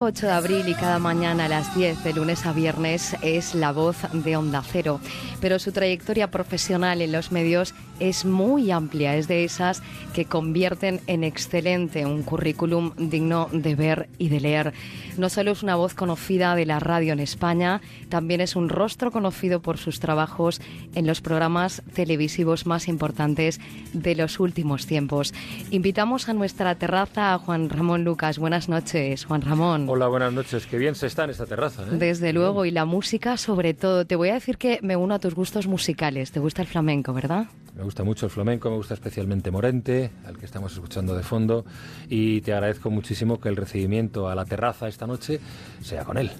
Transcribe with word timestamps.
8 0.00 0.26
de 0.26 0.32
abril 0.32 0.68
y 0.68 0.74
cada 0.74 1.00
mañana 1.00 1.46
a 1.46 1.48
las 1.48 1.74
10 1.74 2.04
de 2.04 2.12
lunes 2.12 2.46
a 2.46 2.52
viernes 2.52 3.16
es 3.20 3.56
la 3.56 3.72
voz 3.72 3.96
de 4.12 4.36
Onda 4.36 4.62
Cero, 4.62 5.00
pero 5.40 5.58
su 5.58 5.72
trayectoria 5.72 6.30
profesional 6.30 7.02
en 7.02 7.10
los 7.10 7.32
medios 7.32 7.74
es 7.98 8.24
muy 8.24 8.70
amplia, 8.70 9.16
es 9.16 9.26
de 9.26 9.42
esas 9.42 9.82
que 10.14 10.24
convierten 10.24 11.00
en 11.08 11.24
excelente 11.24 12.06
un 12.06 12.22
currículum 12.22 12.92
digno 12.96 13.48
de 13.50 13.74
ver 13.74 14.08
y 14.18 14.28
de 14.28 14.38
leer. 14.38 14.72
No 15.16 15.28
solo 15.28 15.50
es 15.50 15.64
una 15.64 15.74
voz 15.74 15.94
conocida 15.94 16.54
de 16.54 16.64
la 16.64 16.78
radio 16.78 17.12
en 17.12 17.18
España, 17.18 17.80
también 18.08 18.40
es 18.40 18.54
un 18.54 18.68
rostro 18.68 19.10
conocido 19.10 19.62
por 19.62 19.78
sus 19.78 19.98
trabajos 19.98 20.60
en 20.94 21.08
los 21.08 21.20
programas 21.20 21.82
televisivos 21.92 22.66
más 22.66 22.86
importantes 22.86 23.58
de 23.92 24.14
los 24.14 24.38
últimos 24.38 24.86
tiempos. 24.86 25.34
Invitamos 25.72 26.28
a 26.28 26.34
nuestra 26.34 26.76
terraza 26.76 27.34
a 27.34 27.38
Juan 27.38 27.68
Ramón 27.68 28.04
Lucas. 28.04 28.38
Buenas 28.38 28.68
noches, 28.68 29.24
Juan 29.24 29.42
Ramón. 29.42 29.87
Hola, 29.90 30.06
buenas 30.06 30.34
noches. 30.34 30.66
Qué 30.66 30.76
bien 30.76 30.94
se 30.94 31.06
está 31.06 31.24
en 31.24 31.30
esta 31.30 31.46
terraza. 31.46 31.82
¿eh? 31.84 31.86
Desde 31.92 32.34
luego, 32.34 32.66
y 32.66 32.70
la 32.70 32.84
música 32.84 33.38
sobre 33.38 33.72
todo. 33.72 34.04
Te 34.04 34.16
voy 34.16 34.28
a 34.28 34.34
decir 34.34 34.58
que 34.58 34.80
me 34.82 34.96
uno 34.96 35.14
a 35.14 35.18
tus 35.18 35.34
gustos 35.34 35.66
musicales. 35.66 36.30
¿Te 36.30 36.40
gusta 36.40 36.60
el 36.60 36.68
flamenco, 36.68 37.14
verdad? 37.14 37.46
Me 37.74 37.84
gusta 37.84 38.04
mucho 38.04 38.26
el 38.26 38.30
flamenco, 38.30 38.68
me 38.68 38.76
gusta 38.76 38.92
especialmente 38.92 39.50
Morente, 39.50 40.10
al 40.26 40.36
que 40.36 40.44
estamos 40.44 40.74
escuchando 40.74 41.14
de 41.14 41.22
fondo, 41.22 41.64
y 42.06 42.42
te 42.42 42.52
agradezco 42.52 42.90
muchísimo 42.90 43.40
que 43.40 43.48
el 43.48 43.56
recibimiento 43.56 44.28
a 44.28 44.34
la 44.34 44.44
terraza 44.44 44.88
esta 44.88 45.06
noche 45.06 45.40
sea 45.80 46.04
con 46.04 46.18
él. 46.18 46.32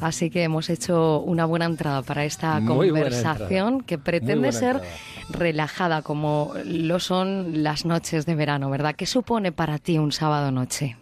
Así 0.00 0.30
que 0.30 0.42
hemos 0.42 0.70
hecho 0.70 1.20
una 1.20 1.44
buena 1.44 1.66
entrada 1.66 2.00
para 2.00 2.24
esta 2.24 2.58
conversación 2.66 3.82
que 3.82 3.98
pretende 3.98 4.50
ser 4.50 4.80
relajada 5.28 6.00
como 6.00 6.54
lo 6.64 6.98
son 7.00 7.62
las 7.62 7.84
noches 7.84 8.24
de 8.24 8.34
verano, 8.34 8.70
¿verdad? 8.70 8.94
¿Qué 8.96 9.04
supone 9.04 9.52
para 9.52 9.78
ti 9.78 9.98
un 9.98 10.10
sábado 10.10 10.50
noche? 10.50 10.96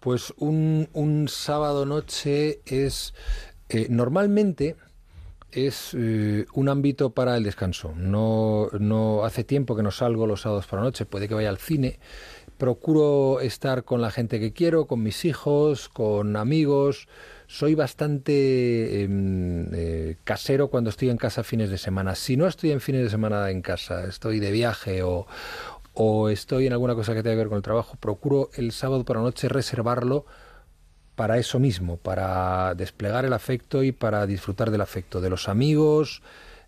Pues 0.00 0.32
un, 0.38 0.88
un 0.92 1.28
sábado 1.28 1.86
noche 1.86 2.60
es 2.66 3.14
eh, 3.72 3.86
normalmente 3.88 4.76
es 5.52 5.94
eh, 5.94 6.46
un 6.54 6.68
ámbito 6.68 7.10
para 7.10 7.36
el 7.36 7.44
descanso. 7.44 7.92
No, 7.96 8.68
no 8.78 9.24
hace 9.24 9.44
tiempo 9.44 9.76
que 9.76 9.82
no 9.82 9.90
salgo 9.90 10.26
los 10.26 10.42
sábados 10.42 10.66
por 10.66 10.80
la 10.80 10.84
noche, 10.84 11.06
puede 11.06 11.28
que 11.28 11.34
vaya 11.34 11.48
al 11.48 11.58
cine. 11.58 11.98
Procuro 12.58 13.40
estar 13.40 13.84
con 13.84 14.02
la 14.02 14.10
gente 14.10 14.38
que 14.38 14.52
quiero, 14.52 14.86
con 14.86 15.02
mis 15.02 15.24
hijos, 15.24 15.88
con 15.88 16.36
amigos. 16.36 17.08
Soy 17.46 17.74
bastante 17.74 19.02
em, 19.02 19.66
eh, 19.72 20.16
casero 20.24 20.68
cuando 20.68 20.90
estoy 20.90 21.10
en 21.10 21.16
casa 21.16 21.42
fines 21.42 21.70
de 21.70 21.78
semana. 21.78 22.14
Si 22.14 22.36
no 22.36 22.46
estoy 22.46 22.72
en 22.72 22.80
fines 22.80 23.02
de 23.02 23.10
semana 23.10 23.50
en 23.50 23.62
casa, 23.62 24.04
estoy 24.04 24.40
de 24.40 24.50
viaje 24.50 25.02
o, 25.02 25.26
o 25.94 26.28
estoy 26.28 26.66
en 26.66 26.72
alguna 26.72 26.94
cosa 26.94 27.14
que 27.14 27.22
tenga 27.22 27.34
que 27.34 27.40
ver 27.40 27.48
con 27.48 27.56
el 27.56 27.62
trabajo, 27.62 27.96
procuro 27.98 28.50
el 28.54 28.72
sábado 28.72 29.04
por 29.04 29.16
la 29.16 29.22
noche 29.22 29.48
reservarlo 29.48 30.26
para 31.16 31.38
eso 31.38 31.58
mismo, 31.58 31.96
para 31.98 32.74
desplegar 32.74 33.24
el 33.24 33.32
afecto 33.32 33.82
y 33.82 33.92
para 33.92 34.26
disfrutar 34.26 34.70
del 34.70 34.80
afecto 34.80 35.20
de 35.20 35.28
los 35.28 35.48
amigos, 35.48 36.22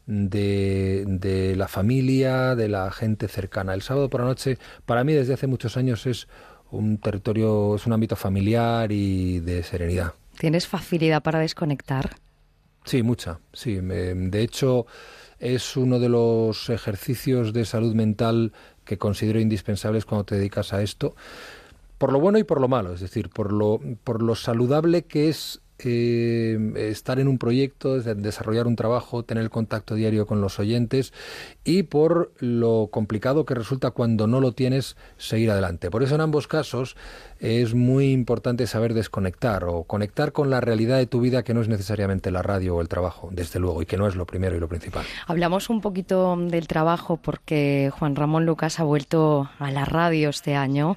de, 0.06 1.04
de, 1.06 1.56
la 1.56 1.68
familia, 1.68 2.54
de 2.54 2.68
la 2.68 2.90
gente 2.90 3.28
cercana. 3.28 3.72
El 3.72 3.82
sábado 3.82 4.10
por 4.10 4.20
la 4.20 4.26
noche, 4.26 4.58
para 4.84 5.04
mí 5.04 5.14
desde 5.14 5.34
hace 5.34 5.46
muchos 5.46 5.76
años 5.76 6.06
es 6.06 6.28
un 6.70 6.98
territorio, 6.98 7.76
es 7.76 7.86
un 7.86 7.92
ámbito 7.92 8.16
familiar 8.16 8.90
y 8.92 9.40
de 9.40 9.62
serenidad. 9.62 10.14
¿Tienes 10.38 10.66
facilidad 10.66 11.22
para 11.22 11.38
desconectar? 11.38 12.16
Sí, 12.84 13.02
mucha, 13.02 13.38
sí. 13.52 13.78
de 13.80 14.42
hecho, 14.42 14.86
es 15.38 15.76
uno 15.76 15.98
de 15.98 16.08
los 16.08 16.68
ejercicios 16.68 17.52
de 17.52 17.64
salud 17.64 17.94
mental 17.94 18.52
que 18.84 18.98
considero 18.98 19.40
indispensables 19.40 20.04
cuando 20.04 20.24
te 20.24 20.36
dedicas 20.36 20.72
a 20.72 20.82
esto, 20.82 21.14
por 21.98 22.12
lo 22.12 22.20
bueno 22.20 22.38
y 22.38 22.44
por 22.44 22.60
lo 22.60 22.68
malo, 22.68 22.94
es 22.94 23.00
decir, 23.00 23.30
por 23.30 23.52
lo, 23.52 23.80
por 24.02 24.22
lo 24.22 24.34
saludable 24.34 25.04
que 25.04 25.28
es 25.28 25.60
eh, 25.84 26.72
estar 26.76 27.18
en 27.18 27.28
un 27.28 27.38
proyecto, 27.38 28.00
desarrollar 28.00 28.66
un 28.66 28.76
trabajo, 28.76 29.22
tener 29.24 29.42
el 29.42 29.50
contacto 29.50 29.94
diario 29.94 30.26
con 30.26 30.40
los 30.40 30.58
oyentes 30.58 31.12
y 31.64 31.84
por 31.84 32.32
lo 32.38 32.88
complicado 32.90 33.44
que 33.44 33.54
resulta 33.54 33.90
cuando 33.90 34.26
no 34.26 34.40
lo 34.40 34.52
tienes 34.52 34.96
seguir 35.16 35.50
adelante. 35.50 35.90
Por 35.90 36.02
eso 36.02 36.14
en 36.14 36.20
ambos 36.20 36.46
casos 36.46 36.96
es 37.40 37.74
muy 37.74 38.12
importante 38.12 38.66
saber 38.66 38.94
desconectar 38.94 39.64
o 39.64 39.84
conectar 39.84 40.32
con 40.32 40.50
la 40.50 40.60
realidad 40.60 40.98
de 40.98 41.06
tu 41.06 41.20
vida 41.20 41.42
que 41.42 41.54
no 41.54 41.60
es 41.60 41.68
necesariamente 41.68 42.30
la 42.30 42.42
radio 42.42 42.76
o 42.76 42.80
el 42.80 42.88
trabajo, 42.88 43.30
desde 43.32 43.58
luego, 43.58 43.82
y 43.82 43.86
que 43.86 43.96
no 43.96 44.06
es 44.06 44.14
lo 44.14 44.26
primero 44.26 44.56
y 44.56 44.60
lo 44.60 44.68
principal. 44.68 45.04
Hablamos 45.26 45.68
un 45.68 45.80
poquito 45.80 46.36
del 46.36 46.68
trabajo 46.68 47.16
porque 47.16 47.90
Juan 47.98 48.14
Ramón 48.14 48.46
Lucas 48.46 48.78
ha 48.78 48.84
vuelto 48.84 49.50
a 49.58 49.70
la 49.70 49.84
radio 49.84 50.28
este 50.28 50.54
año, 50.54 50.96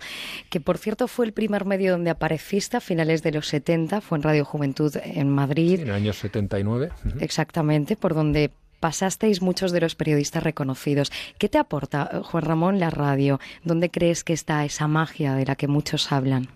que 0.49 0.59
por 0.59 0.77
cierto 0.77 1.07
fue 1.07 1.25
el 1.25 1.33
primer 1.33 1.65
medio 1.65 1.91
donde 1.91 2.11
apareciste 2.11 2.77
a 2.77 2.81
finales 2.81 3.23
de 3.23 3.31
los 3.31 3.47
70, 3.47 4.01
fue 4.01 4.17
en 4.17 4.23
Radio 4.23 4.45
Juventud 4.45 4.74
en 5.03 5.29
Madrid. 5.29 5.79
en 5.79 5.89
el 5.89 5.93
año 5.93 6.13
79. 6.13 6.89
Exactamente, 7.19 7.95
por 7.95 8.13
donde 8.13 8.51
pasasteis 8.79 9.41
muchos 9.41 9.71
de 9.71 9.81
los 9.81 9.95
periodistas 9.95 10.43
reconocidos. 10.43 11.11
¿Qué 11.39 11.49
te 11.49 11.57
aporta, 11.57 12.21
Juan 12.23 12.43
Ramón, 12.43 12.79
la 12.79 12.89
radio? 12.89 13.39
¿Dónde 13.63 13.89
crees 13.89 14.23
que 14.23 14.33
está 14.33 14.63
esa 14.65 14.87
magia 14.87 15.33
de 15.33 15.45
la 15.45 15.55
que 15.55 15.67
muchos 15.67 16.11
hablan? 16.11 16.49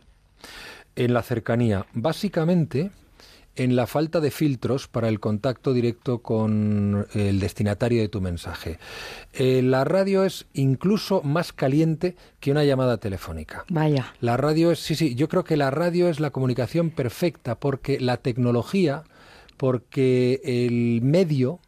En 0.96 1.14
la 1.14 1.24
cercanía. 1.24 1.86
Básicamente 1.94 2.92
en 3.56 3.76
la 3.76 3.88
falta 3.88 4.20
de 4.20 4.32
filtros 4.32 4.88
para 4.88 5.10
el 5.10 5.20
contacto 5.20 5.74
directo 5.74 6.20
con 6.20 7.08
el 7.14 7.40
destinatario 7.40 8.02
de 8.02 8.10
tu 8.10 8.22
mensaje. 8.22 8.80
Eh, 9.34 9.62
la 9.62 9.84
radio 9.84 10.24
es 10.24 10.48
incluso 10.54 11.22
más 11.24 11.54
caliente 11.54 12.16
que 12.40 12.52
una 12.52 12.64
llamada 12.64 12.98
telefónica. 12.98 13.66
Vaya. 13.70 14.14
La 14.22 14.38
radio 14.38 14.72
es, 14.72 14.80
sí, 14.80 14.96
sí, 14.96 15.16
yo 15.16 15.28
creo 15.28 15.44
que 15.44 15.58
la 15.58 15.72
radio 15.72 16.10
es 16.10 16.20
la 16.20 16.32
comunicación 16.32 16.90
perfecta 16.90 17.60
porque 17.60 18.00
la 18.00 18.18
tecnología, 18.18 19.04
porque 19.58 20.42
el 20.44 21.02
medio, 21.02 21.60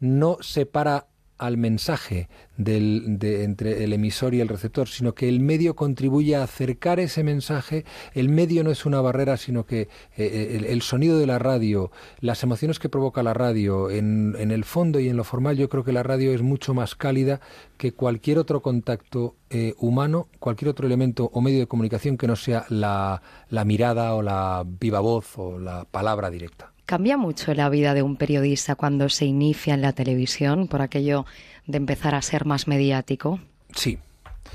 no 0.00 0.38
separa 0.40 1.07
al 1.38 1.56
mensaje 1.56 2.28
del, 2.56 3.18
de, 3.18 3.44
entre 3.44 3.84
el 3.84 3.92
emisor 3.92 4.34
y 4.34 4.40
el 4.40 4.48
receptor, 4.48 4.88
sino 4.88 5.14
que 5.14 5.28
el 5.28 5.40
medio 5.40 5.74
contribuye 5.74 6.36
a 6.36 6.42
acercar 6.42 7.00
ese 7.00 7.22
mensaje. 7.22 7.84
El 8.14 8.28
medio 8.28 8.64
no 8.64 8.70
es 8.70 8.84
una 8.84 9.00
barrera, 9.00 9.36
sino 9.36 9.64
que 9.64 9.82
eh, 9.82 9.88
eh, 10.16 10.66
el, 10.68 10.82
sonido 10.82 11.18
de 11.18 11.26
la 11.26 11.38
radio, 11.38 11.90
las 12.20 12.42
emociones 12.42 12.78
que 12.78 12.88
provoca 12.88 13.22
la 13.22 13.34
radio, 13.34 13.90
en, 13.90 14.34
en, 14.38 14.50
el 14.50 14.64
fondo 14.64 15.00
y 15.00 15.08
en 15.08 15.16
lo 15.16 15.24
formal, 15.24 15.56
yo 15.56 15.68
creo 15.68 15.84
que 15.84 15.92
la 15.92 16.02
radio 16.02 16.32
es 16.32 16.42
mucho 16.42 16.74
más 16.74 16.94
cálida 16.94 17.40
que 17.76 17.92
cualquier 17.92 18.38
otro 18.38 18.60
contacto 18.60 19.36
eh, 19.50 19.74
humano, 19.78 20.28
cualquier 20.40 20.70
otro 20.70 20.86
elemento 20.86 21.30
o 21.32 21.40
medio 21.40 21.60
de 21.60 21.66
comunicación 21.66 22.18
que 22.18 22.26
no 22.26 22.36
sea 22.36 22.66
la, 22.68 23.22
la 23.48 23.64
mirada 23.64 24.14
o 24.14 24.22
la 24.22 24.64
viva 24.66 25.00
voz 25.00 25.38
o 25.38 25.58
la 25.58 25.84
palabra 25.84 26.30
directa. 26.30 26.72
¿Cambia 26.88 27.18
mucho 27.18 27.52
la 27.52 27.68
vida 27.68 27.92
de 27.92 28.00
un 28.00 28.16
periodista 28.16 28.74
cuando 28.74 29.10
se 29.10 29.26
inicia 29.26 29.74
en 29.74 29.82
la 29.82 29.92
televisión 29.92 30.68
por 30.68 30.80
aquello 30.80 31.26
de 31.66 31.76
empezar 31.76 32.14
a 32.14 32.22
ser 32.22 32.46
más 32.46 32.66
mediático? 32.66 33.40
Sí, 33.74 33.98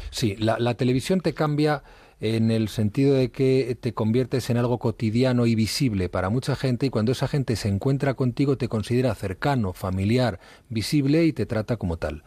sí. 0.09 0.35
La, 0.37 0.73
televisión 0.73 1.21
te 1.21 1.35
cambia 1.35 1.83
en 2.19 2.49
el 2.49 2.69
sentido 2.69 3.13
de 3.13 3.29
que 3.29 3.77
te 3.79 3.93
conviertes 3.93 4.49
en 4.49 4.57
algo 4.57 4.79
cotidiano 4.79 5.45
y 5.45 5.53
visible 5.53 6.09
para 6.09 6.31
mucha 6.31 6.55
gente 6.55 6.87
y 6.87 6.89
cuando 6.89 7.11
esa 7.11 7.27
gente 7.27 7.55
se 7.55 7.69
encuentra 7.69 8.15
contigo 8.15 8.57
te 8.57 8.67
considera 8.67 9.13
cercano, 9.13 9.71
familiar, 9.71 10.39
visible 10.69 11.25
y 11.25 11.33
te 11.33 11.45
trata 11.45 11.77
como 11.77 11.97
tal. 11.97 12.23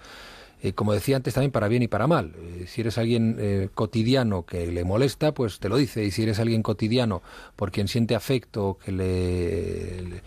Eh, 0.66 0.72
como 0.72 0.93
decía 0.93 1.15
antes, 1.15 1.32
también 1.34 1.53
para 1.53 1.69
bien 1.69 1.84
y 1.84 1.88
para 1.88 2.09
mal. 2.09 2.34
Eh, 2.37 2.65
si 2.66 2.81
eres 2.81 2.99
alguien 2.99 3.37
eh, 3.38 3.69
cotidiano 3.72 4.44
que 4.44 4.66
le 4.66 4.82
molesta, 4.82 5.32
pues 5.32 5.60
te 5.60 5.69
lo 5.69 5.77
dice. 5.77 6.03
Y 6.03 6.10
si 6.10 6.25
eres 6.25 6.41
alguien 6.41 6.65
cotidiano 6.65 7.22
por 7.54 7.71
quien 7.71 7.87
siente 7.87 8.16
afecto, 8.16 8.77
que 8.84 8.91
le, 8.91 10.03
le, 10.03 10.22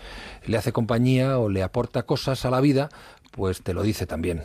le 0.45 0.57
hace 0.57 0.71
compañía 0.71 1.39
o 1.39 1.49
le 1.49 1.61
aporta 1.61 2.03
cosas 2.03 2.45
a 2.45 2.51
la 2.51 2.61
vida, 2.61 2.87
pues 3.31 3.61
te 3.63 3.73
lo 3.73 3.83
dice 3.83 4.05
también. 4.05 4.43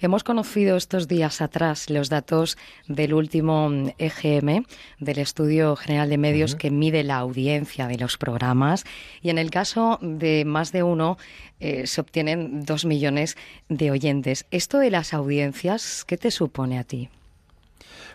Hemos 0.00 0.24
conocido 0.24 0.76
estos 0.76 1.08
días 1.08 1.40
atrás 1.40 1.90
los 1.90 2.08
datos 2.08 2.56
del 2.88 3.14
último 3.14 3.70
EGM, 3.98 4.64
del 4.98 5.18
Estudio 5.18 5.76
General 5.76 6.08
de 6.08 6.18
Medios, 6.18 6.52
uh 6.52 6.56
-huh. 6.56 6.58
que 6.58 6.70
mide 6.70 7.04
la 7.04 7.18
audiencia 7.18 7.86
de 7.88 7.98
los 7.98 8.16
programas. 8.16 8.84
Y 9.22 9.30
en 9.30 9.38
el 9.38 9.50
caso 9.50 9.98
de 10.02 10.44
más 10.44 10.72
de 10.72 10.82
uno, 10.82 11.18
eh, 11.60 11.86
se 11.86 12.00
obtienen 12.00 12.64
dos 12.64 12.84
millones 12.84 13.36
de 13.68 13.90
oyentes. 13.90 14.46
Esto 14.50 14.78
de 14.78 14.90
las 14.90 15.14
audiencias, 15.14 16.04
¿qué 16.04 16.16
te 16.16 16.30
supone 16.30 16.78
a 16.78 16.84
ti? 16.84 17.08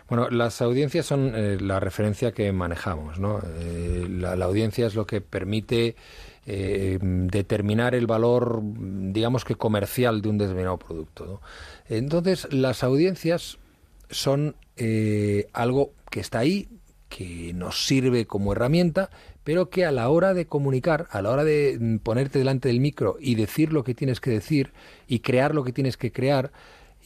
Bueno, 0.08 0.30
las 0.30 0.62
audiencias 0.62 1.04
son 1.04 1.32
eh, 1.34 1.58
la 1.60 1.80
referencia 1.80 2.32
que 2.32 2.50
manejamos, 2.50 3.18
¿no? 3.18 3.40
Eh, 3.58 4.06
la, 4.08 4.36
la, 4.36 4.46
audiencia 4.46 4.86
es 4.86 4.94
lo 4.94 5.06
que 5.06 5.20
permite 5.20 5.96
eh, 6.50 6.98
determinar 7.02 7.94
el 7.94 8.06
valor, 8.06 8.62
digamos 8.62 9.44
que 9.44 9.54
comercial 9.54 10.22
de 10.22 10.30
un 10.30 10.38
determinado 10.38 10.78
producto. 10.78 11.42
Entonces, 11.90 12.50
las 12.50 12.82
audiencias 12.82 13.58
son 14.08 14.56
eh, 14.78 15.48
algo 15.52 15.92
que 16.10 16.20
está 16.20 16.38
ahí, 16.38 16.70
que 17.10 17.52
nos 17.52 17.86
sirve 17.86 18.24
como 18.24 18.52
herramienta, 18.52 19.10
pero 19.44 19.68
que 19.68 19.84
a 19.84 19.92
la 19.92 20.08
hora 20.08 20.32
de 20.32 20.46
comunicar, 20.46 21.06
a 21.10 21.20
la 21.20 21.32
hora 21.32 21.44
de 21.44 22.00
ponerte 22.02 22.38
delante 22.38 22.68
del 22.68 22.80
micro 22.80 23.18
y 23.20 23.34
decir 23.34 23.74
lo 23.74 23.84
que 23.84 23.94
tienes 23.94 24.18
que 24.18 24.30
decir 24.30 24.72
y 25.06 25.18
crear 25.18 25.54
lo 25.54 25.64
que 25.64 25.74
tienes 25.74 25.98
que 25.98 26.12
crear 26.12 26.50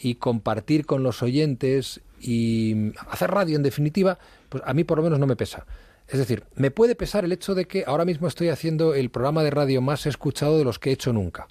y 0.00 0.14
compartir 0.14 0.86
con 0.86 1.02
los 1.02 1.20
oyentes 1.20 2.00
y 2.20 2.92
hacer 3.10 3.32
radio 3.32 3.56
en 3.56 3.64
definitiva, 3.64 4.20
pues 4.48 4.62
a 4.64 4.72
mí 4.72 4.84
por 4.84 4.98
lo 4.98 5.02
menos 5.02 5.18
no 5.18 5.26
me 5.26 5.34
pesa. 5.34 5.66
Es 6.08 6.18
decir, 6.18 6.44
me 6.54 6.70
puede 6.70 6.94
pesar 6.94 7.24
el 7.24 7.32
hecho 7.32 7.54
de 7.54 7.66
que 7.66 7.84
ahora 7.86 8.04
mismo 8.04 8.28
estoy 8.28 8.48
haciendo 8.48 8.94
el 8.94 9.10
programa 9.10 9.42
de 9.42 9.50
radio 9.50 9.80
más 9.80 10.06
escuchado 10.06 10.58
de 10.58 10.64
los 10.64 10.78
que 10.78 10.90
he 10.90 10.92
hecho 10.92 11.12
nunca. 11.12 11.48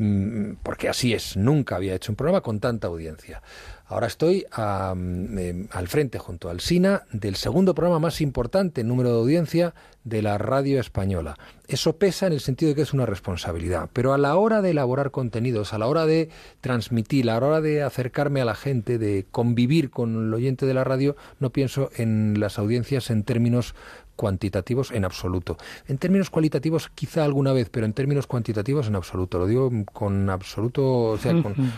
Mm, 0.00 0.54
porque 0.62 0.88
así 0.88 1.12
es, 1.12 1.36
nunca 1.36 1.76
había 1.76 1.94
hecho 1.94 2.10
un 2.10 2.16
programa 2.16 2.40
con 2.40 2.58
tanta 2.58 2.88
audiencia. 2.88 3.42
Ahora 3.86 4.06
estoy 4.06 4.46
em, 4.56 5.68
al 5.72 5.88
frente, 5.88 6.18
junto 6.18 6.48
al 6.48 6.60
SINA, 6.60 7.02
del 7.12 7.36
segundo 7.36 7.74
programa 7.74 7.98
más 7.98 8.22
importante 8.22 8.80
en 8.80 8.88
número 8.88 9.10
de 9.10 9.18
audiencia 9.18 9.74
de 10.04 10.22
la 10.22 10.38
radio 10.38 10.80
española. 10.80 11.36
Eso 11.68 11.96
pesa 11.98 12.26
en 12.26 12.32
el 12.32 12.40
sentido 12.40 12.70
de 12.70 12.76
que 12.76 12.82
es 12.82 12.94
una 12.94 13.04
responsabilidad, 13.04 13.90
pero 13.92 14.14
a 14.14 14.18
la 14.18 14.36
hora 14.36 14.62
de 14.62 14.70
elaborar 14.70 15.10
contenidos, 15.10 15.74
a 15.74 15.78
la 15.78 15.86
hora 15.86 16.06
de 16.06 16.30
transmitir, 16.62 17.28
a 17.28 17.38
la 17.38 17.46
hora 17.46 17.60
de 17.60 17.82
acercarme 17.82 18.40
a 18.40 18.46
la 18.46 18.54
gente, 18.54 18.96
de 18.96 19.26
convivir 19.30 19.90
con 19.90 20.28
el 20.28 20.32
oyente 20.32 20.64
de 20.64 20.74
la 20.74 20.84
radio, 20.84 21.14
no 21.40 21.50
pienso 21.50 21.90
en 21.96 22.40
las 22.40 22.58
audiencias 22.58 23.10
en 23.10 23.24
términos 23.24 23.74
cuantitativos 24.20 24.90
en 24.90 25.06
absoluto. 25.06 25.56
En 25.88 25.96
términos 25.96 26.28
cualitativos 26.28 26.90
quizá 26.94 27.24
alguna 27.24 27.54
vez, 27.54 27.70
pero 27.70 27.86
en 27.86 27.94
términos 27.94 28.26
cuantitativos 28.26 28.86
en 28.86 28.96
absoluto. 28.96 29.38
Lo 29.38 29.46
digo 29.46 29.70
con 29.94 30.28
absoluto, 30.28 30.84
o 31.12 31.16
sea, 31.16 31.32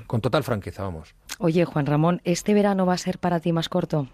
con, 0.09 0.21
total 0.21 0.43
franqueza, 0.43 0.83
vamos. 0.83 1.15
Oye, 1.39 1.65
Juan 1.65 1.87
Ramón, 1.87 2.21
¿este 2.25 2.53
verano 2.53 2.85
va 2.85 2.95
a 2.95 2.99
ser 2.99 3.21
para 3.21 3.39
ti 3.39 3.53
más 3.53 3.69
corto? 3.69 4.09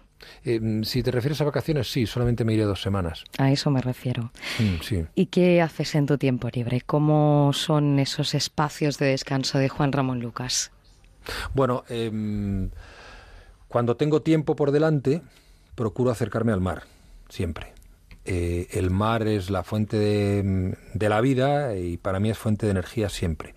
Eh, 0.45 0.81
si 0.83 1.01
te 1.01 1.09
refieres 1.09 1.41
a 1.41 1.45
vacaciones, 1.45 1.91
sí, 1.91 2.05
solamente 2.05 2.45
me 2.45 2.53
iré 2.53 2.65
dos 2.65 2.83
semanas. 2.83 3.23
A 3.39 3.51
eso 3.51 3.71
me 3.71 3.81
refiero. 3.81 4.31
Mm, 4.59 4.83
sí. 4.83 5.05
¿Y 5.15 5.25
qué 5.25 5.63
haces 5.63 5.95
en 5.95 6.05
tu 6.05 6.19
tiempo 6.19 6.49
libre? 6.53 6.81
¿Cómo 6.81 7.49
son 7.53 7.97
esos 7.97 8.35
espacios 8.35 8.99
de 8.99 9.07
descanso 9.07 9.57
de 9.57 9.69
Juan 9.69 9.91
Ramón 9.91 10.19
Lucas? 10.19 10.69
Bueno, 11.55 11.83
em, 11.89 12.69
cuando 13.67 13.97
tengo 13.97 14.21
tiempo 14.21 14.55
por 14.55 14.69
delante, 14.69 15.23
procuro 15.73 16.11
acercarme 16.11 16.51
al 16.51 16.61
mar, 16.61 16.83
siempre. 17.27 17.78
Eh, 18.25 18.67
el 18.71 18.91
mar 18.91 19.27
es 19.27 19.49
la 19.49 19.63
fuente 19.63 19.97
de, 19.97 21.09
la 21.09 21.21
vida 21.21 21.75
y 21.75 21.97
para 21.97 22.19
mí 22.19 22.29
es 22.29 22.37
fuente 22.37 22.65
de 22.65 22.71
energía 22.71 23.09
siempre. 23.09 23.55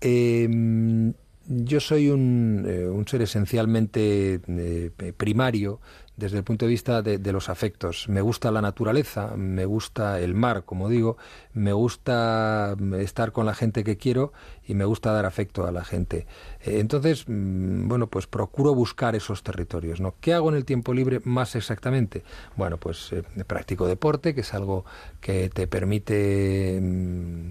Em, 0.00 1.14
yo 1.48 1.80
soy 1.80 2.10
un, 2.10 2.64
eh, 2.68 2.86
un 2.86 3.08
ser 3.08 3.22
esencialmente 3.22 4.40
eh, 4.46 5.12
primario 5.16 5.80
desde 6.18 6.36
el 6.36 6.44
punto 6.44 6.66
de 6.66 6.70
vista 6.70 7.00
de, 7.00 7.32
los 7.32 7.48
afectos. 7.48 8.08
Me 8.08 8.20
gusta 8.20 8.50
la 8.50 8.60
naturaleza, 8.60 9.36
me 9.36 9.64
gusta 9.64 10.20
el 10.20 10.34
mar, 10.34 10.64
como 10.64 10.88
digo, 10.88 11.16
me 11.54 11.72
gusta 11.72 12.76
estar 12.98 13.30
con 13.30 13.46
la 13.46 13.54
gente 13.54 13.84
que 13.84 13.96
quiero 13.96 14.32
y 14.66 14.74
me 14.74 14.84
gusta 14.84 15.12
dar 15.12 15.26
afecto 15.26 15.64
a 15.64 15.70
la 15.70 15.84
gente. 15.84 16.26
Eh, 16.64 16.80
entonces, 16.80 17.24
mm, 17.28 17.86
bueno, 17.86 18.08
pues 18.08 18.26
procuro 18.26 18.74
buscar 18.74 19.14
esos 19.14 19.44
territorios. 19.44 20.00
¿no? 20.00 20.16
¿Qué 20.20 20.34
hago 20.34 20.48
en 20.48 20.56
el 20.56 20.64
tiempo 20.64 20.92
libre 20.92 21.20
más 21.22 21.54
exactamente? 21.54 22.24
Bueno, 22.56 22.78
pues 22.78 23.12
eh, 23.12 23.22
practico 23.46 23.86
deporte, 23.86 24.34
que 24.34 24.40
es 24.40 24.52
algo 24.54 24.84
que 25.20 25.48
te 25.50 25.68
permite 25.68 26.80
mm, 26.82 27.50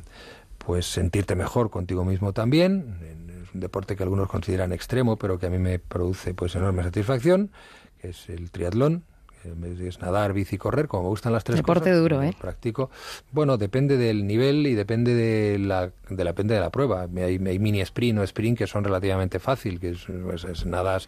pues 0.57 0.85
sentirte 0.87 1.37
mejor 1.37 1.69
contigo 1.69 2.03
mismo 2.03 2.33
también. 2.33 3.26
Un 3.57 3.61
deporte 3.61 3.95
que 3.95 4.03
algunos 4.03 4.29
consideran 4.29 4.71
extremo, 4.71 5.17
pero 5.17 5.39
que 5.39 5.47
a 5.47 5.49
mí 5.49 5.57
me 5.57 5.79
produce 5.79 6.35
pues 6.35 6.53
enorme 6.53 6.83
satisfacción 6.83 7.49
que 7.99 8.09
es 8.09 8.29
el 8.29 8.51
triatlón, 8.51 9.03
es 9.79 9.99
nadar, 9.99 10.33
bici, 10.33 10.57
correr, 10.57 10.87
como 10.87 11.03
me 11.03 11.09
gustan 11.09 11.33
las 11.33 11.43
tres 11.43 11.57
Deporte 11.57 11.91
duro, 11.91 12.21
¿eh? 12.21 12.33
Practico. 12.39 12.89
Bueno, 13.31 13.57
depende 13.57 13.97
del 13.97 14.27
nivel 14.27 14.67
y 14.67 14.73
depende 14.73 15.13
de 15.13 15.59
la, 15.59 15.91
de 16.09 16.23
la, 16.23 16.31
depende 16.31 16.55
de 16.55 16.59
la 16.59 16.69
prueba. 16.69 17.07
Hay, 17.17 17.39
mini 17.39 17.81
sprint 17.81 18.19
o 18.19 18.23
sprint 18.23 18.57
que 18.57 18.67
son 18.67 18.83
relativamente 18.83 19.39
fácil, 19.39 19.79
que 19.79 19.91
es, 19.91 20.05
pues, 20.05 20.65
nadas 20.65 21.07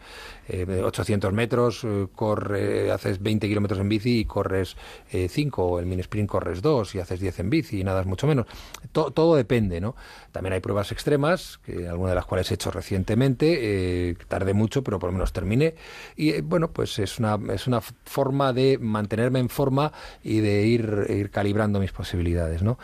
800 0.49 1.29
eh, 1.29 1.33
metros, 1.33 1.83
eh, 1.83 2.07
corre, 2.15 2.91
haces 2.91 3.21
20 3.21 3.47
kilómetros 3.47 3.79
en 3.79 3.89
bici 3.89 4.19
y 4.19 4.25
corres 4.25 4.75
5, 5.09 5.63
o 5.63 5.79
el 5.79 5.85
mini 5.85 6.01
sprint 6.01 6.29
corres 6.29 6.61
2 6.61 6.95
y 6.95 6.99
haces 6.99 7.19
10 7.19 7.39
en 7.39 7.49
bici 7.49 7.79
y 7.79 7.83
nadas 7.83 8.05
mucho 8.05 8.27
menos. 8.27 8.45
todo 8.91 9.35
depende, 9.35 9.81
¿no? 9.81 9.95
También 10.31 10.53
hay 10.53 10.59
pruebas 10.59 10.91
extremas, 10.91 11.59
que 11.65 11.87
algunas 11.87 12.11
de 12.11 12.15
las 12.15 12.25
cuales 12.25 12.51
he 12.51 12.53
hecho 12.53 12.71
recientemente, 12.71 14.15
tardé 14.27 14.53
mucho, 14.53 14.83
pero 14.83 14.99
por 14.99 15.09
lo 15.09 15.13
menos 15.13 15.33
terminé. 15.33 15.75
Y 16.15 16.41
bueno, 16.41 16.71
pues 16.71 16.99
es 16.99 17.19
una, 17.19 17.39
es 17.53 17.67
una 17.67 17.81
forma 17.81 18.28
de 18.53 18.77
mantenerme 18.79 19.39
en 19.39 19.49
forma 19.49 19.91
y 20.23 20.39
de 20.39 20.65
ir, 20.65 21.05
ir 21.09 21.31
calibrando 21.31 21.79
mis 21.79 21.91
posibilidades. 21.91 22.61
¿no? 22.61 22.77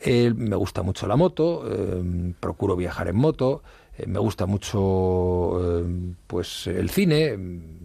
Eh, 0.00 0.32
me 0.34 0.56
gusta 0.56 0.82
mucho 0.82 1.06
la 1.06 1.16
moto, 1.16 1.64
eh, 1.68 2.34
procuro 2.40 2.76
viajar 2.76 3.08
en 3.08 3.16
moto, 3.16 3.62
me 4.06 4.18
gusta 4.18 4.46
mucho 4.46 5.84
pues 6.26 6.66
el 6.66 6.90
cine 6.90 7.36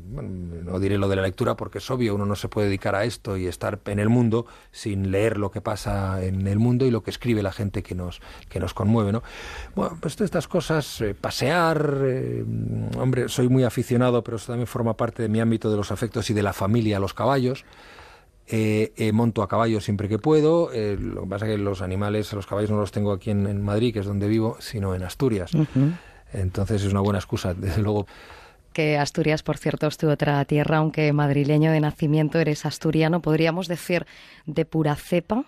no 0.09 0.79
diré 0.79 0.97
lo 0.97 1.07
de 1.07 1.15
la 1.15 1.21
lectura 1.21 1.55
porque 1.55 1.79
es 1.79 1.91
obvio, 1.91 2.15
uno 2.15 2.25
no 2.25 2.35
se 2.35 2.49
puede 2.49 2.67
dedicar 2.67 2.95
a 2.95 3.03
esto 3.03 3.37
y 3.37 3.47
estar 3.47 3.79
en 3.85 3.99
el 3.99 4.09
mundo 4.09 4.45
sin 4.71 5.11
leer 5.11 5.37
lo 5.37 5.51
que 5.51 5.61
pasa 5.61 6.23
en 6.23 6.47
el 6.47 6.59
mundo 6.59 6.85
y 6.85 6.91
lo 6.91 7.03
que 7.03 7.11
escribe 7.11 7.43
la 7.43 7.51
gente 7.51 7.83
que 7.83 7.95
nos, 7.95 8.21
que 8.49 8.59
nos 8.59 8.73
conmueve, 8.73 9.11
¿no? 9.11 9.23
Bueno, 9.75 9.97
pues 9.99 10.19
estas 10.21 10.47
cosas, 10.47 11.01
eh, 11.01 11.13
pasear, 11.13 11.99
eh, 12.03 12.43
hombre, 12.97 13.29
soy 13.29 13.49
muy 13.49 13.63
aficionado, 13.63 14.23
pero 14.23 14.37
eso 14.37 14.47
también 14.47 14.67
forma 14.67 14.95
parte 14.95 15.23
de 15.23 15.29
mi 15.29 15.39
ámbito 15.39 15.69
de 15.69 15.77
los 15.77 15.91
afectos 15.91 16.29
y 16.29 16.33
de 16.33 16.43
la 16.43 16.53
familia, 16.53 16.99
los 16.99 17.13
caballos. 17.13 17.65
Eh, 18.49 19.11
monto 19.13 19.43
a 19.43 19.47
caballo 19.47 19.81
siempre 19.81 20.07
que 20.07 20.19
puedo. 20.19 20.69
lo 20.71 21.23
que 21.23 21.27
pasa 21.27 21.45
es 21.45 21.51
que 21.51 21.57
los 21.57 21.81
animales, 21.81 22.31
los 22.33 22.47
caballos 22.47 22.71
no 22.71 22.77
los 22.77 22.91
tengo 22.91 23.11
aquí 23.11 23.31
en, 23.31 23.61
Madrid, 23.61 23.93
que 23.93 23.99
es 23.99 24.05
donde 24.05 24.27
vivo, 24.27 24.55
sino 24.59 24.95
en 24.95 25.03
Asturias. 25.03 25.51
Entonces 26.33 26.83
es 26.83 26.91
una 26.91 27.01
buena 27.01 27.19
excusa, 27.19 27.53
desde 27.53 27.81
luego 27.81 28.05
que 28.77 28.95
Asturias, 28.95 29.41
por 29.41 29.57
cierto, 29.57 29.87
es 29.87 29.97
tu 29.97 30.07
otra 30.07 30.45
tierra, 30.45 30.77
aunque 30.77 31.11
madrileño 31.11 31.71
de 31.71 31.79
nacimiento 31.79 32.37
eres 32.37 32.63
asturiano, 32.63 33.23
podríamos 33.23 33.67
decir 33.67 34.05
de 34.45 34.65
pura 34.65 34.95
cepa. 34.95 35.45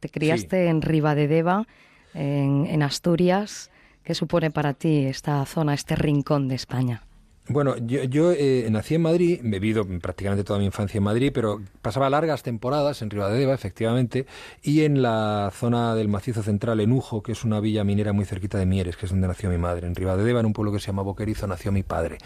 Te 0.00 0.08
criaste 0.08 0.66
en 0.66 0.82
Ribadedeva, 0.82 1.68
en, 2.12 2.66
en 2.66 2.82
Asturias. 2.82 3.70
¿Qué 4.02 4.16
supone 4.16 4.50
para 4.50 4.74
ti 4.74 5.06
esta 5.06 5.44
zona, 5.46 5.74
este 5.74 5.94
rincón 5.94 6.48
de 6.48 6.56
España? 6.56 7.04
Bueno, 7.48 7.76
yo, 7.76 8.04
yo 8.04 8.30
eh, 8.30 8.68
nací 8.70 8.94
en 8.94 9.02
Madrid, 9.02 9.40
he 9.42 9.48
vivido 9.58 9.84
prácticamente 10.00 10.44
toda 10.44 10.60
mi 10.60 10.64
infancia 10.66 10.98
en 10.98 11.04
Madrid, 11.04 11.32
pero 11.34 11.60
pasaba 11.82 12.08
largas 12.08 12.44
temporadas 12.44 13.02
en 13.02 13.10
Ribadedeva, 13.10 13.52
efectivamente, 13.52 14.26
y 14.62 14.82
en 14.82 15.02
la 15.02 15.50
zona 15.52 15.96
del 15.96 16.06
macizo 16.06 16.44
central, 16.44 16.78
en 16.78 16.92
Ujo, 16.92 17.20
que 17.20 17.32
es 17.32 17.42
una 17.42 17.58
villa 17.58 17.82
minera 17.82 18.12
muy 18.12 18.26
cerquita 18.26 18.58
de 18.58 18.66
Mieres, 18.66 18.96
que 18.96 19.06
es 19.06 19.10
donde 19.10 19.26
nació 19.26 19.50
mi 19.50 19.58
madre. 19.58 19.88
En 19.88 19.96
Ribadedeva, 19.96 20.38
en 20.38 20.46
un 20.46 20.52
pueblo 20.52 20.72
que 20.72 20.78
se 20.78 20.86
llama 20.86 21.02
Boquerizo, 21.02 21.48
nació 21.48 21.72
mi 21.72 21.82
padre. 21.82 22.18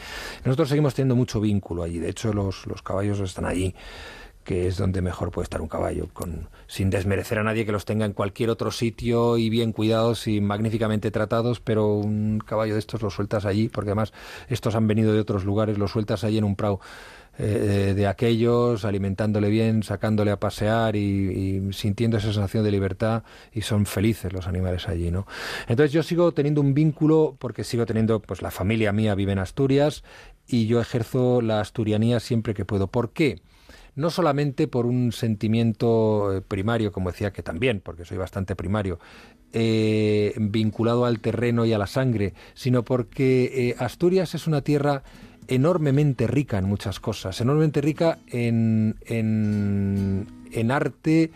Nosotros 0.44 0.68
seguimos 0.68 0.94
teniendo 0.94 1.16
mucho 1.16 1.40
vínculo 1.40 1.82
allí, 1.82 1.98
de 1.98 2.10
hecho 2.10 2.34
los, 2.34 2.66
los 2.66 2.82
caballos 2.82 3.18
están 3.20 3.46
allí 3.46 3.74
que 4.46 4.68
es 4.68 4.76
donde 4.76 5.02
mejor 5.02 5.32
puede 5.32 5.42
estar 5.42 5.60
un 5.60 5.66
caballo, 5.66 6.08
con, 6.12 6.48
sin 6.68 6.88
desmerecer 6.88 7.40
a 7.40 7.42
nadie 7.42 7.66
que 7.66 7.72
los 7.72 7.84
tenga 7.84 8.06
en 8.06 8.12
cualquier 8.12 8.48
otro 8.48 8.70
sitio 8.70 9.36
y 9.38 9.50
bien 9.50 9.72
cuidados 9.72 10.28
y 10.28 10.40
magníficamente 10.40 11.10
tratados, 11.10 11.58
pero 11.58 11.94
un 11.94 12.38
caballo 12.38 12.74
de 12.74 12.78
estos 12.78 13.02
lo 13.02 13.10
sueltas 13.10 13.44
allí, 13.44 13.68
porque 13.68 13.90
además 13.90 14.12
estos 14.48 14.76
han 14.76 14.86
venido 14.86 15.12
de 15.12 15.18
otros 15.18 15.44
lugares, 15.44 15.78
lo 15.78 15.88
sueltas 15.88 16.22
allí 16.22 16.38
en 16.38 16.44
un 16.44 16.54
prado 16.54 16.78
eh, 17.38 17.92
de 17.96 18.06
aquellos, 18.06 18.84
alimentándole 18.84 19.50
bien, 19.50 19.82
sacándole 19.82 20.30
a 20.30 20.38
pasear 20.38 20.94
y, 20.94 21.00
y, 21.00 21.72
sintiendo 21.72 22.16
esa 22.16 22.32
sensación 22.32 22.62
de 22.62 22.70
libertad 22.70 23.24
y 23.52 23.62
son 23.62 23.84
felices 23.84 24.32
los 24.32 24.46
animales 24.46 24.88
allí, 24.88 25.10
¿no? 25.10 25.26
Entonces 25.66 25.92
yo 25.92 26.04
sigo 26.04 26.32
teniendo 26.32 26.60
un 26.60 26.72
vínculo 26.72 27.36
porque 27.40 27.64
sigo 27.64 27.84
teniendo, 27.84 28.22
pues 28.22 28.42
la 28.42 28.52
familia 28.52 28.92
mía 28.92 29.16
vive 29.16 29.32
en 29.32 29.40
Asturias 29.40 30.04
y 30.46 30.68
yo 30.68 30.80
ejerzo 30.80 31.42
la 31.42 31.60
asturianía 31.60 32.20
siempre 32.20 32.54
que 32.54 32.64
puedo. 32.64 32.86
¿Por 32.86 33.10
qué? 33.10 33.40
No 33.94 34.10
solamente 34.10 34.68
por 34.68 34.86
un 34.86 35.12
sentimiento 35.12 36.36
eh, 36.36 36.40
primario, 36.42 36.92
como 36.92 37.10
decía 37.10 37.32
que 37.32 37.42
también, 37.42 37.80
porque 37.80 38.04
soy 38.04 38.18
bastante 38.18 38.54
primario, 38.54 38.98
eh, 39.52 40.34
vinculado 40.38 41.06
al 41.06 41.20
terreno 41.20 41.64
y 41.64 41.72
a 41.72 41.78
la 41.78 41.86
sangre, 41.86 42.34
sino 42.54 42.84
porque 42.84 43.70
eh, 43.70 43.76
Asturias 43.78 44.34
es 44.34 44.46
una 44.46 44.60
tierra 44.60 45.02
enormemente 45.48 46.26
rica 46.26 46.58
en 46.58 46.64
muchas 46.66 47.00
cosas, 47.00 47.40
enormemente 47.40 47.80
rica 47.80 48.18
en, 48.28 48.96
en, 49.06 50.26
en 50.52 50.70
arte, 50.70 51.30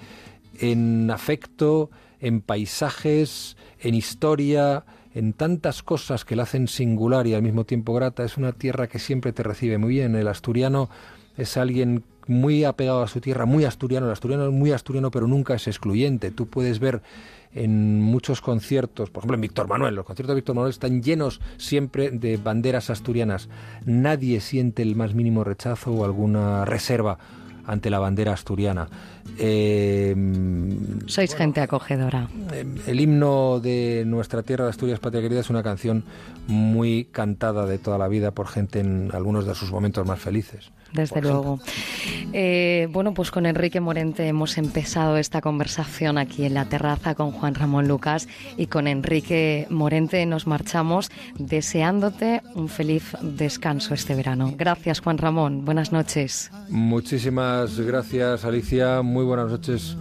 en 0.58 1.10
afecto, 1.10 1.90
en 2.20 2.40
paisajes, 2.42 3.56
en 3.80 3.94
historia, 3.94 4.84
en 5.14 5.32
tantas 5.32 5.82
cosas 5.82 6.24
que 6.24 6.36
la 6.36 6.44
hacen 6.44 6.68
singular 6.68 7.26
y 7.26 7.34
al 7.34 7.42
mismo 7.42 7.64
tiempo 7.64 7.94
grata. 7.94 8.24
Es 8.24 8.36
una 8.36 8.52
tierra 8.52 8.88
que 8.88 8.98
siempre 8.98 9.32
te 9.32 9.42
recibe 9.42 9.78
muy 9.78 9.90
bien. 9.90 10.14
El 10.14 10.28
asturiano 10.28 10.90
es 11.36 11.56
alguien 11.56 12.04
muy 12.30 12.64
apegado 12.64 13.02
a 13.02 13.08
su 13.08 13.20
tierra, 13.20 13.44
muy 13.44 13.64
asturiano. 13.64 14.06
El 14.06 14.12
asturiano 14.12 14.46
es 14.46 14.52
muy 14.52 14.72
asturiano, 14.72 15.10
pero 15.10 15.26
nunca 15.26 15.54
es 15.54 15.66
excluyente. 15.66 16.30
Tú 16.30 16.46
puedes 16.46 16.78
ver 16.78 17.02
en 17.52 18.00
muchos 18.00 18.40
conciertos, 18.40 19.10
por 19.10 19.22
ejemplo 19.22 19.34
en 19.34 19.40
Víctor 19.40 19.66
Manuel, 19.66 19.96
los 19.96 20.04
conciertos 20.04 20.34
de 20.34 20.40
Víctor 20.40 20.54
Manuel 20.54 20.70
están 20.70 21.02
llenos 21.02 21.40
siempre 21.56 22.10
de 22.10 22.36
banderas 22.36 22.88
asturianas. 22.90 23.48
Nadie 23.84 24.40
siente 24.40 24.82
el 24.82 24.94
más 24.94 25.14
mínimo 25.14 25.42
rechazo 25.42 25.90
o 25.90 26.04
alguna 26.04 26.64
reserva 26.64 27.18
ante 27.70 27.88
la 27.88 28.00
bandera 28.00 28.32
asturiana. 28.32 28.88
Eh, 29.38 30.14
Sois 31.06 31.34
gente 31.34 31.60
acogedora. 31.60 32.28
El 32.86 33.00
himno 33.00 33.60
de 33.60 34.02
nuestra 34.06 34.42
tierra 34.42 34.64
de 34.64 34.70
Asturias, 34.70 34.98
Patria 34.98 35.22
Querida, 35.22 35.40
es 35.40 35.50
una 35.50 35.62
canción 35.62 36.02
muy 36.48 37.04
cantada 37.04 37.66
de 37.66 37.78
toda 37.78 37.96
la 37.96 38.08
vida 38.08 38.32
por 38.32 38.48
gente 38.48 38.80
en 38.80 39.10
algunos 39.12 39.46
de 39.46 39.54
sus 39.54 39.70
momentos 39.70 40.04
más 40.04 40.18
felices. 40.18 40.72
Desde 40.92 41.22
luego. 41.22 41.60
Eh, 42.32 42.88
bueno, 42.90 43.14
pues 43.14 43.30
con 43.30 43.46
Enrique 43.46 43.78
Morente 43.78 44.26
hemos 44.26 44.58
empezado 44.58 45.16
esta 45.16 45.40
conversación 45.40 46.18
aquí 46.18 46.44
en 46.44 46.54
la 46.54 46.64
terraza 46.64 47.14
con 47.14 47.30
Juan 47.30 47.54
Ramón 47.54 47.86
Lucas 47.86 48.26
y 48.56 48.66
con 48.66 48.88
Enrique 48.88 49.68
Morente 49.70 50.26
nos 50.26 50.48
marchamos 50.48 51.10
deseándote 51.38 52.42
un 52.54 52.68
feliz 52.68 53.16
descanso 53.22 53.94
este 53.94 54.16
verano. 54.16 54.52
Gracias, 54.56 55.00
Juan 55.00 55.18
Ramón. 55.18 55.64
Buenas 55.64 55.92
noches. 55.92 56.50
Muchísimas 56.68 57.59
gracias, 57.78 58.44
Alicia. 58.44 59.02
Muy 59.02 59.24
buenas 59.24 59.50
noches 59.50 59.96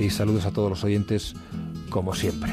y 0.00 0.10
saludos 0.10 0.44
a 0.44 0.50
todos 0.50 0.70
los 0.70 0.84
oyentes, 0.84 1.34
como 1.88 2.14
siempre. 2.14 2.52